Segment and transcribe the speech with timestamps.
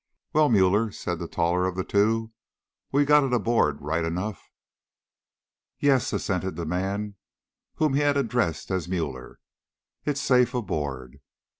[0.33, 2.31] "Well, Müller," said the taller of the two,
[2.91, 4.49] "we've got it aboard right enough."
[5.77, 7.17] "Yes," assented the man
[7.75, 9.35] whom he had addressed as Müller,
[10.03, 11.21] "it's safe aboard."